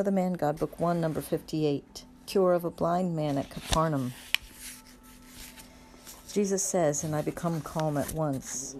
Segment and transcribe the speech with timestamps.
[0.00, 2.06] Of the Man God, Book 1, number 58.
[2.24, 4.14] Cure of a blind man at Capernaum.
[6.32, 8.76] Jesus says, and I become calm at once.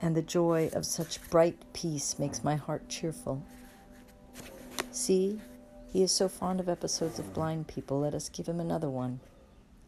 [0.00, 3.44] And the joy of such bright peace makes my heart cheerful.
[4.90, 5.38] See,
[5.92, 9.20] he is so fond of episodes of blind people, let us give him another one.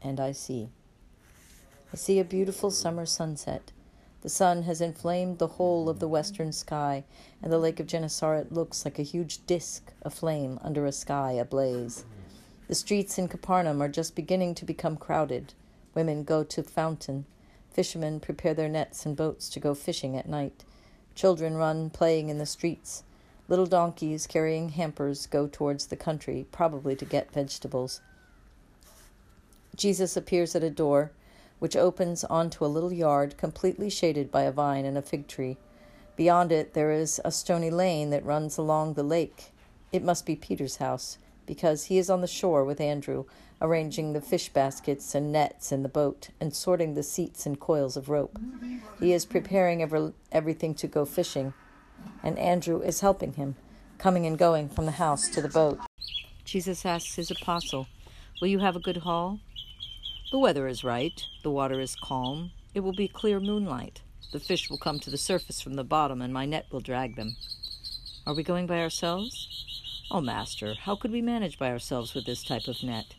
[0.03, 0.69] And I see.
[1.91, 3.73] I see a beautiful summer sunset
[4.23, 7.05] the sun has inflamed the whole of the western sky,
[7.43, 12.05] and the lake of Gennesaret looks like a huge disk aflame under a sky ablaze.
[12.69, 15.55] The streets in Capernaum are just beginning to become crowded.
[15.95, 17.25] Women go to fountain.
[17.73, 20.65] Fishermen prepare their nets and boats to go fishing at night.
[21.15, 23.05] Children run playing in the streets.
[23.49, 28.01] Little donkeys carrying hampers go towards the country, probably to get vegetables.
[29.75, 31.11] Jesus appears at a door
[31.61, 35.57] which opens onto a little yard completely shaded by a vine and a fig tree.
[36.17, 39.53] Beyond it, there is a stony lane that runs along the lake.
[39.93, 43.25] It must be Peter's house, because he is on the shore with Andrew,
[43.61, 47.97] arranging the fish baskets and nets in the boat and sorting the seats and coils
[47.97, 48.39] of rope.
[48.99, 51.53] He is preparing every, everything to go fishing,
[52.23, 53.57] and Andrew is helping him,
[53.99, 55.79] coming and going from the house to the boat.
[56.45, 57.87] Jesus asks his apostle,
[58.41, 59.41] Will you have a good haul?
[60.31, 64.03] The weather is right, the water is calm, it will be clear moonlight.
[64.31, 67.17] The fish will come to the surface from the bottom, and my net will drag
[67.17, 67.35] them.
[68.25, 69.49] Are we going by ourselves?
[70.09, 73.17] Oh, master, how could we manage by ourselves with this type of net?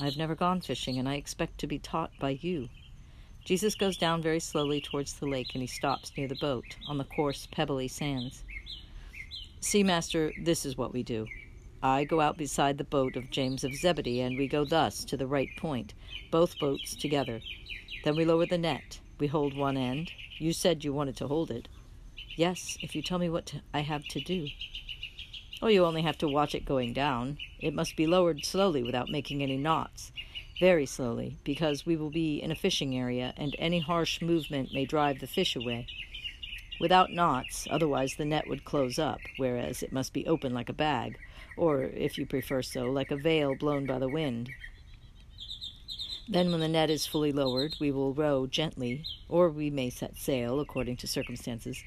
[0.00, 2.70] I have never gone fishing, and I expect to be taught by you.
[3.44, 6.98] Jesus goes down very slowly towards the lake, and he stops near the boat on
[6.98, 8.42] the coarse, pebbly sands.
[9.60, 11.28] See, master, this is what we do.
[11.82, 15.16] I go out beside the boat of James of Zebedee, and we go thus to
[15.16, 15.92] the right point,
[16.30, 17.42] both boats together.
[18.02, 18.98] Then we lower the net.
[19.18, 20.10] We hold one end.
[20.38, 21.68] You said you wanted to hold it.
[22.34, 24.48] Yes, if you tell me what to, I have to do.
[25.60, 27.36] Oh, you only have to watch it going down.
[27.60, 30.12] It must be lowered slowly without making any knots.
[30.58, 34.86] Very slowly, because we will be in a fishing area, and any harsh movement may
[34.86, 35.86] drive the fish away.
[36.80, 40.74] Without knots, otherwise the net would close up, whereas it must be open like a
[40.74, 41.18] bag
[41.56, 44.50] or, if you prefer so, like a veil blown by the wind.
[46.28, 50.16] Then, when the net is fully lowered, we will row gently, or we may set
[50.16, 51.84] sail, according to circumstances,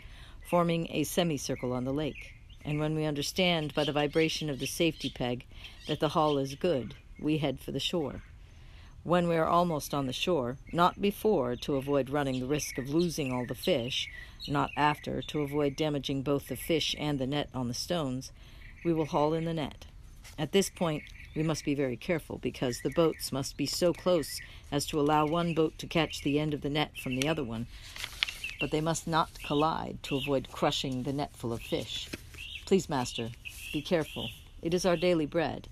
[0.50, 2.34] forming a semicircle on the lake.
[2.63, 5.46] And when we understand by the vibration of the safety peg
[5.88, 8.24] that the haul is good, we head for the shore.
[9.03, 12.90] When we are almost on the shore, not before to avoid running the risk of
[12.90, 14.09] losing all the fish,
[14.47, 18.31] not after to avoid damaging both the fish and the net on the stones,
[18.84, 19.85] we will haul in the net.
[20.38, 21.03] At this point,
[21.35, 24.40] we must be very careful because the boats must be so close
[24.72, 27.44] as to allow one boat to catch the end of the net from the other
[27.44, 27.67] one,
[28.59, 32.09] but they must not collide to avoid crushing the net full of fish.
[32.66, 33.29] Please, master,
[33.73, 34.29] be careful.
[34.62, 35.67] It is our daily bread.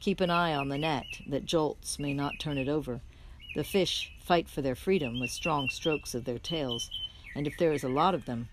[0.00, 3.00] Keep an eye on the net that jolts may not turn it over.
[3.54, 6.90] The fish fight for their freedom with strong strokes of their tails,
[7.34, 8.48] and if there is a lot of them,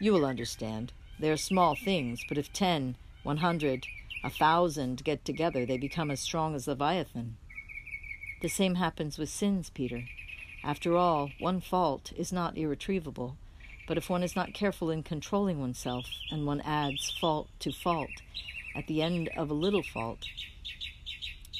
[0.00, 0.92] you will understand.
[1.18, 2.96] They are small things, but if ten
[3.28, 3.86] 100,
[4.24, 7.36] a thousand get together, they become as strong as Leviathan.
[8.40, 10.04] The same happens with sins, Peter.
[10.64, 13.36] After all, one fault is not irretrievable,
[13.86, 18.22] but if one is not careful in controlling oneself, and one adds fault to fault,
[18.74, 20.24] at the end of a little fault,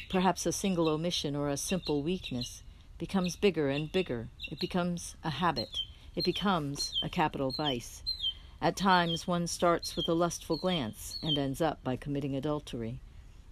[0.09, 2.63] perhaps a single omission or a simple weakness,
[2.97, 4.29] becomes bigger and bigger.
[4.51, 5.81] It becomes a habit.
[6.17, 8.03] It becomes a capital vice.
[8.61, 12.99] At times, one starts with a lustful glance and ends up by committing adultery.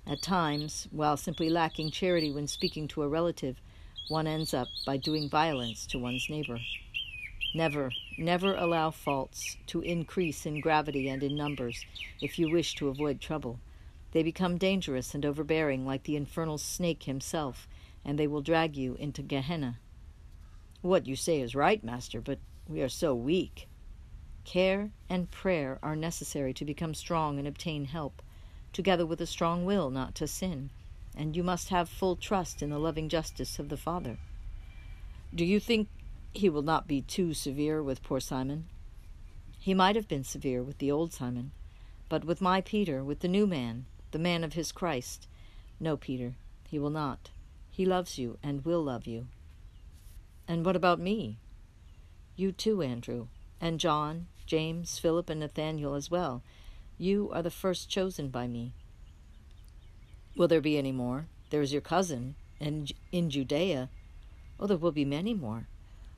[0.04, 3.60] At times, while simply lacking charity when speaking to a relative,
[4.08, 6.58] one ends up by doing violence to one's neighbor.
[7.54, 11.84] Never, never allow faults to increase in gravity and in numbers
[12.20, 13.60] if you wish to avoid trouble.
[14.10, 17.68] They become dangerous and overbearing like the infernal snake himself,
[18.04, 19.78] and they will drag you into Gehenna.
[20.82, 23.68] What you say is right, master, but we are so weak.
[24.46, 28.22] Care and prayer are necessary to become strong and obtain help,
[28.72, 30.70] together with a strong will not to sin,
[31.16, 34.18] and you must have full trust in the loving justice of the Father.
[35.34, 35.88] Do you think
[36.32, 38.68] he will not be too severe with poor Simon?
[39.58, 41.50] He might have been severe with the old Simon,
[42.08, 45.26] but with my Peter, with the new man, the man of his Christ,
[45.80, 46.36] no, Peter,
[46.68, 47.30] he will not.
[47.68, 49.26] He loves you and will love you.
[50.46, 51.36] And what about me?
[52.36, 53.26] You too, Andrew,
[53.60, 56.42] and John, James, Philip, and Nathaniel as well.
[56.98, 58.72] You are the first chosen by me.
[60.36, 61.26] Will there be any more?
[61.50, 63.90] There is your cousin, and in Judea.
[64.58, 65.66] Oh, there will be many more.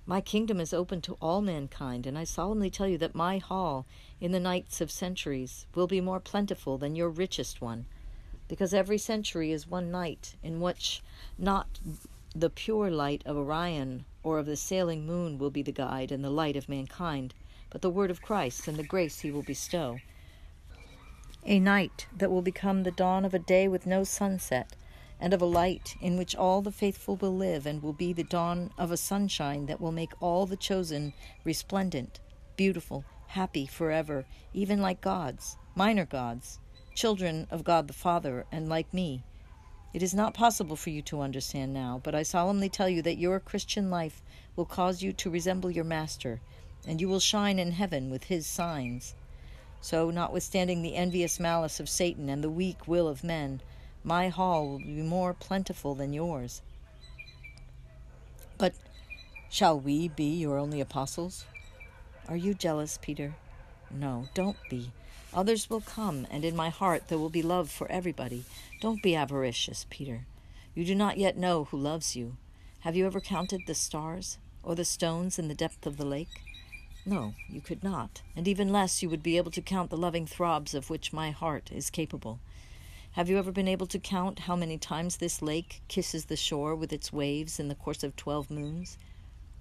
[0.07, 3.85] My kingdom is open to all mankind, and I solemnly tell you that my haul
[4.21, 7.87] in the nights of centuries will be more plentiful than your richest one,
[8.49, 11.03] because every century is one night in which
[11.37, 11.79] not
[12.35, 16.25] the pure light of Orion or of the sailing moon will be the guide and
[16.25, 17.35] the light of mankind,
[17.71, 19.99] but the word of Christ and the grace he will bestow.
[21.45, 24.77] A night that will become the dawn of a day with no sunset,
[25.21, 28.25] and of a light in which all the faithful will live, and will be the
[28.25, 31.13] dawn of a sunshine that will make all the chosen
[31.45, 32.21] resplendent,
[32.57, 34.25] beautiful, happy forever,
[34.55, 36.59] even like gods, minor gods,
[36.95, 39.23] children of God the Father, and like me,
[39.95, 43.17] it is not possible for you to understand now, but I solemnly tell you that
[43.17, 44.21] your Christian life
[44.55, 46.41] will cause you to resemble your Master,
[46.87, 49.15] and you will shine in heaven with his signs.
[49.81, 53.61] So, notwithstanding the envious malice of Satan and the weak will of men,
[54.03, 56.63] my haul will be more plentiful than yours.
[58.57, 58.75] But
[59.49, 61.45] shall we be your only apostles?
[62.29, 63.35] Are you jealous, Peter?
[63.91, 64.93] No, don't be.
[65.33, 68.45] Others will come, and in my heart there will be love for everybody.
[68.81, 70.27] Don't be avaricious, Peter.
[70.75, 72.37] You do not yet know who loves you.
[72.81, 76.43] Have you ever counted the stars, or the stones in the depth of the lake?
[77.09, 80.27] No, you could not, and even less you would be able to count the loving
[80.27, 82.39] throbs of which my heart is capable.
[83.13, 86.75] Have you ever been able to count how many times this lake kisses the shore
[86.75, 88.99] with its waves in the course of twelve moons?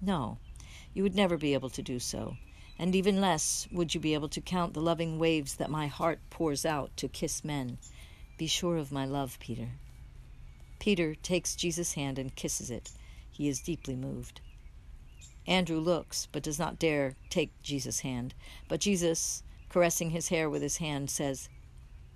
[0.01, 0.39] No,
[0.93, 2.35] you would never be able to do so
[2.79, 6.19] and even less would you be able to count the loving waves that my heart
[6.29, 7.77] pours out to kiss men.
[8.37, 9.69] Be sure of my love, Peter.
[10.79, 12.91] Peter takes Jesus' hand and kisses it.
[13.31, 14.41] He is deeply moved.
[15.47, 18.33] Andrew looks, but does not dare take Jesus' hand.
[18.67, 21.49] But Jesus, caressing his hair with his hand, says,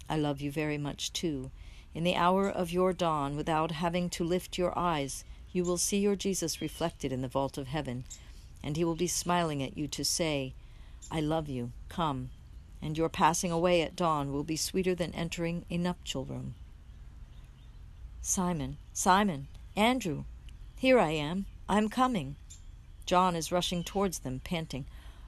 [0.09, 1.51] I love you very much too.
[1.93, 5.99] In the hour of your dawn, without having to lift your eyes, you will see
[5.99, 8.03] your Jesus reflected in the vault of heaven
[8.63, 10.53] and he will be smiling at you to say,
[11.09, 12.29] I love you, come,
[12.81, 16.55] and your passing away at dawn will be sweeter than entering a nuptial room.
[18.21, 20.25] Simon, Simon, Andrew,
[20.75, 22.35] here I am, I'm coming.
[23.11, 24.85] John is rushing towards them, panting.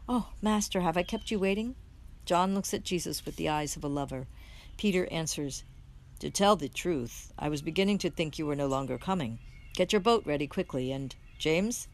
[0.07, 1.75] Oh, Master, have I kept you waiting?
[2.24, 4.25] John looks at Jesus with the eyes of a lover.
[4.77, 5.65] Peter answers,
[6.19, 9.39] To tell the truth, I was beginning to think you were no longer coming.
[9.74, 11.89] Get your boat ready quickly, and James,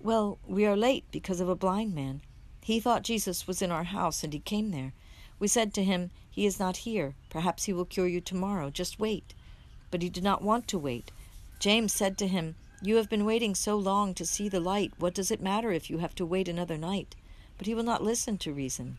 [0.00, 2.20] well, we are late because of a blind man.
[2.60, 4.92] He thought Jesus was in our house, and he came there.
[5.38, 7.14] We said to him, He is not here.
[7.30, 8.68] Perhaps he will cure you tomorrow.
[8.68, 9.32] Just wait.
[9.90, 11.10] But he did not want to wait.
[11.58, 14.92] James said to him, You have been waiting so long to see the light.
[14.98, 17.16] What does it matter if you have to wait another night?
[17.56, 18.98] But he will not listen to reason.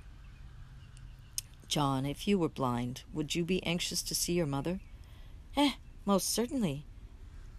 [1.68, 4.79] John, if you were blind, would you be anxious to see your mother?
[5.56, 5.74] Eh,
[6.06, 6.85] most certainly.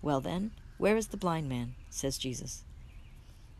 [0.02, 1.76] Well, then, where is the blind man?
[1.88, 2.64] says Jesus.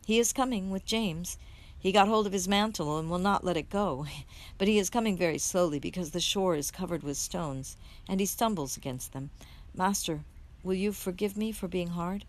[0.05, 1.38] He is coming with James.
[1.78, 4.06] He got hold of his mantle and will not let it go.
[4.58, 7.76] But he is coming very slowly because the shore is covered with stones,
[8.08, 9.31] and he stumbles against them.
[9.75, 10.25] Master,
[10.64, 12.25] will you forgive me for being hard?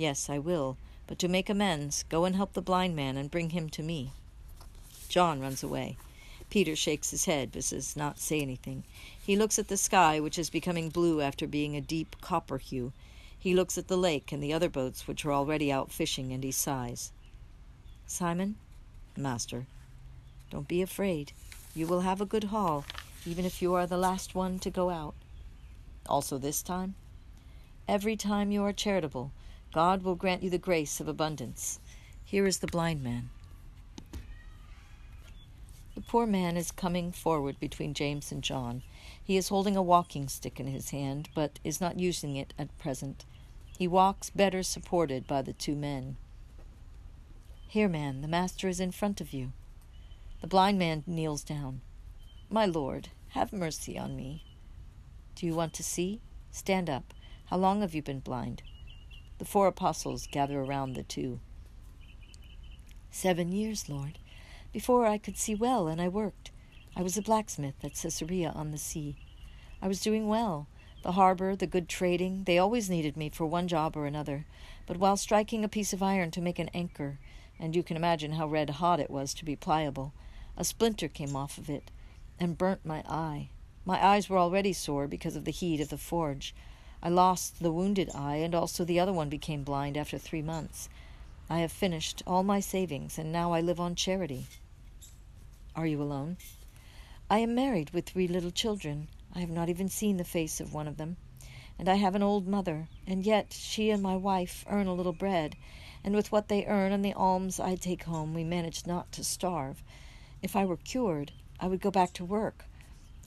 [0.00, 0.78] Yes, I will.
[1.06, 4.12] But to make amends, go and help the blind man and bring him to me.
[5.10, 5.98] John runs away.
[6.48, 8.84] Peter shakes his head but does not say anything.
[9.22, 12.94] He looks at the sky, which is becoming blue after being a deep copper hue.
[13.38, 16.42] He looks at the lake and the other boats which are already out fishing, and
[16.42, 17.12] he sighs.
[18.06, 18.56] Simon,
[19.18, 19.66] master,
[20.48, 21.32] don't be afraid.
[21.74, 22.86] You will have a good haul,
[23.26, 25.14] even if you are the last one to go out.
[26.06, 26.94] Also, this time?
[27.86, 29.32] Every time you are charitable,
[29.72, 31.78] God will grant you the grace of abundance.
[32.24, 33.30] Here is the blind man.
[35.94, 38.82] The poor man is coming forward between James and John.
[39.22, 42.76] He is holding a walking stick in his hand, but is not using it at
[42.78, 43.24] present.
[43.78, 46.16] He walks better supported by the two men.
[47.68, 49.52] Here, man, the master is in front of you.
[50.40, 51.80] The blind man kneels down.
[52.48, 54.42] My lord, have mercy on me.
[55.36, 56.20] Do you want to see?
[56.50, 57.14] Stand up.
[57.46, 58.62] How long have you been blind?
[59.40, 61.40] The four apostles gather around the two.
[63.10, 64.18] Seven years, Lord.
[64.70, 66.50] Before I could see well, and I worked.
[66.94, 69.16] I was a blacksmith at Caesarea on the sea.
[69.80, 70.66] I was doing well,
[71.02, 74.44] the harbor, the good trading, they always needed me for one job or another.
[74.86, 77.18] But while striking a piece of iron to make an anchor,
[77.58, 80.12] and you can imagine how red hot it was to be pliable,
[80.58, 81.90] a splinter came off of it
[82.38, 83.48] and burnt my eye.
[83.86, 86.54] My eyes were already sore because of the heat of the forge.
[87.02, 90.88] I lost the wounded eye, and also the other one became blind after three months.
[91.48, 94.46] I have finished all my savings, and now I live on charity.
[95.74, 96.36] Are you alone?
[97.30, 99.08] I am married with three little children.
[99.34, 101.16] I have not even seen the face of one of them.
[101.80, 105.14] and I have an old mother, and yet she and my wife earn a little
[105.14, 105.56] bread,
[106.04, 109.24] and with what they earn and the alms I take home, we manage not to
[109.24, 109.82] starve.
[110.42, 112.66] If I were cured, I would go back to work.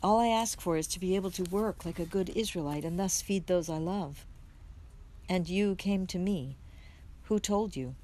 [0.03, 3.00] All I ask for is to be able to work like a good Israelite and
[3.00, 4.25] thus feed those I love.
[5.29, 6.57] And you came to me.
[7.24, 7.95] Who told you?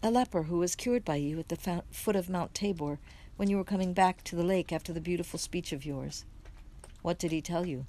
[0.00, 3.00] A leper who was cured by you at the foot of Mount Tabor
[3.36, 6.24] when you were coming back to the lake after the beautiful speech of yours.
[7.02, 7.86] What did he tell you?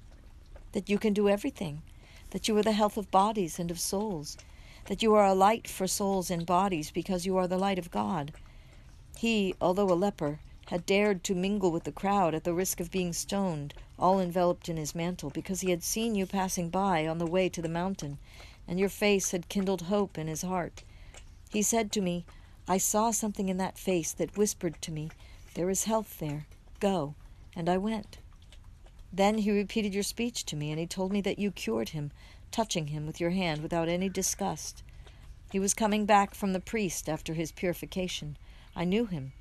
[0.72, 1.82] That you can do everything,
[2.30, 4.38] that you are the health of bodies and of souls,
[4.86, 7.92] that you are a light for souls and bodies because you are the light of
[7.92, 8.32] God.
[9.16, 12.92] He, although a leper, had dared to mingle with the crowd at the risk of
[12.92, 17.18] being stoned, all enveloped in his mantle, because he had seen you passing by on
[17.18, 18.18] the way to the mountain,
[18.68, 20.84] and your face had kindled hope in his heart.
[21.50, 22.24] He said to me,
[22.68, 25.10] I saw something in that face that whispered to me,
[25.54, 26.46] There is health there.
[26.78, 27.16] Go.
[27.56, 28.18] And I went.
[29.12, 32.12] Then he repeated your speech to me, and he told me that you cured him,
[32.52, 34.84] touching him with your hand without any disgust.
[35.50, 38.36] He was coming back from the priest after his purification.
[38.76, 39.32] I knew him.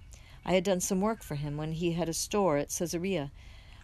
[0.45, 3.31] I had done some work for him when he had a store at Caesarea.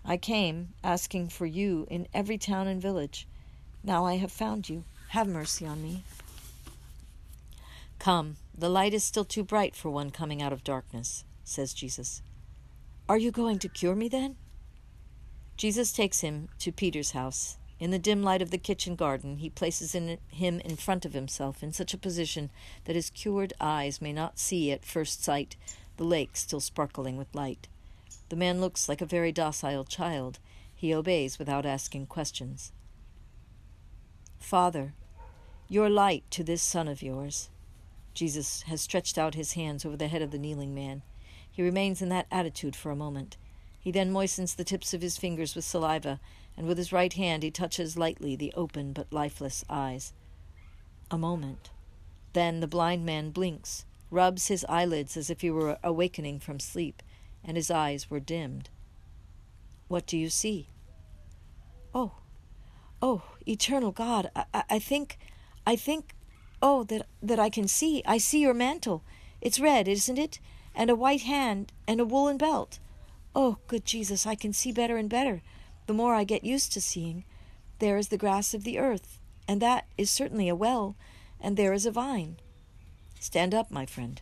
[0.03, 3.27] I came, asking for you in every town and village.
[3.83, 4.83] Now I have found you.
[5.09, 6.03] Have mercy on me.
[7.99, 12.21] Come, the light is still too bright for one coming out of darkness, says Jesus.
[13.07, 14.35] Are you going to cure me then?
[15.57, 17.57] Jesus takes him to Peter's house.
[17.79, 21.13] In the dim light of the kitchen garden, he places in him in front of
[21.13, 22.49] himself in such a position
[22.85, 25.55] that his cured eyes may not see at first sight
[25.97, 27.67] the lake still sparkling with light.
[28.29, 30.39] The man looks like a very docile child.
[30.75, 32.71] He obeys without asking questions.
[34.39, 34.93] Father,
[35.67, 37.49] your light to this son of yours.
[38.13, 41.01] Jesus has stretched out his hands over the head of the kneeling man.
[41.51, 43.37] He remains in that attitude for a moment.
[43.79, 46.19] He then moistens the tips of his fingers with saliva,
[46.57, 50.13] and with his right hand he touches lightly the open but lifeless eyes.
[51.11, 51.69] A moment.
[52.33, 53.85] Then the blind man blinks,
[54.15, 57.03] rubs his eyelids as if he were awakening from sleep,
[57.43, 58.69] and his eyes were dimmed.
[59.87, 60.69] What do you see?
[61.93, 62.13] Oh,
[63.01, 65.17] oh, eternal God, I, I think,
[65.67, 66.15] I think
[66.67, 68.01] Oh, that that I can see.
[68.05, 69.03] I see your mantle.
[69.39, 70.39] It's red, isn't it?
[70.73, 72.79] And a white hand and a woolen belt.
[73.35, 75.41] Oh, good Jesus, I can see better and better,
[75.87, 77.25] the more I get used to seeing.
[77.77, 80.95] There is the grass of the earth, and that is certainly a well,
[81.39, 82.37] and there is a vine.
[83.25, 84.21] Stand up, my friend.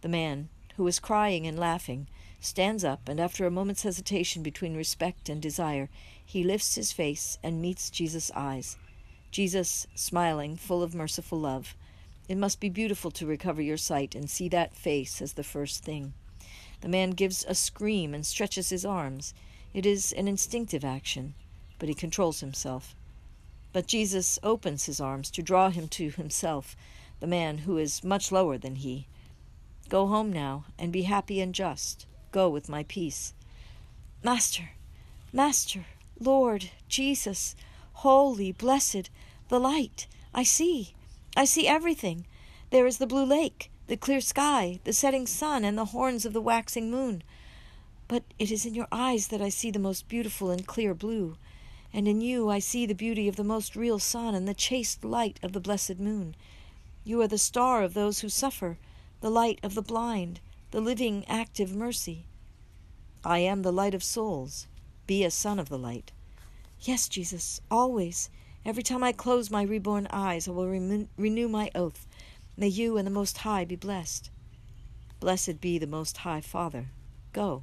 [0.00, 2.08] The man, who was crying and laughing,
[2.40, 5.88] stands up, and after a moment's hesitation between respect and desire,
[6.26, 8.76] he lifts his face and meets Jesus' eyes.
[9.30, 11.76] Jesus smiling, full of merciful love.
[12.28, 15.84] It must be beautiful to recover your sight and see that face as the first
[15.84, 16.12] thing.
[16.80, 19.32] The man gives a scream and stretches his arms.
[19.72, 21.34] It is an instinctive action,
[21.78, 22.96] but he controls himself.
[23.72, 26.74] But Jesus opens his arms to draw him to himself,
[27.20, 29.06] the man who is much lower than he.
[29.88, 32.06] Go home now, and be happy and just.
[32.30, 33.32] Go with my peace.
[34.22, 34.70] Master,
[35.32, 35.86] Master,
[36.20, 37.54] Lord, Jesus,
[37.92, 39.10] holy, blessed,
[39.48, 40.06] the light.
[40.34, 40.94] I see.
[41.36, 42.26] I see everything.
[42.70, 46.32] There is the blue lake, the clear sky, the setting sun, and the horns of
[46.32, 47.22] the waxing moon.
[48.08, 51.36] But it is in your eyes that I see the most beautiful and clear blue,
[51.92, 55.04] and in you I see the beauty of the most real sun and the chaste
[55.04, 56.34] light of the blessed moon.
[57.08, 58.76] You are the star of those who suffer,
[59.22, 60.40] the light of the blind,
[60.72, 62.26] the living, active mercy.
[63.24, 64.66] I am the light of souls.
[65.06, 66.12] Be a son of the light.
[66.82, 68.28] Yes, Jesus, always.
[68.62, 72.06] Every time I close my reborn eyes, I will renew my oath.
[72.58, 74.28] May you and the Most High be blessed.
[75.18, 76.88] Blessed be the Most High Father.
[77.32, 77.62] Go.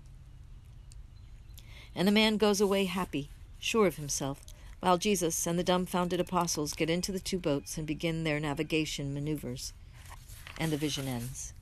[1.94, 4.42] And the man goes away happy, sure of himself,
[4.86, 9.15] while Jesus and the dumbfounded apostles get into the two boats and begin their navigation
[9.15, 9.74] maneuvers.
[10.60, 11.55] And the vision ends.